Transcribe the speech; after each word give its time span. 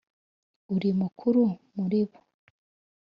Uri 0.73 0.89
mukuru 0.99 1.43
muri 1.75 1.99
bo, 2.09 2.19